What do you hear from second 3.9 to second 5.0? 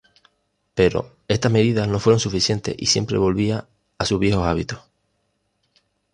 a sus viejos hábitos.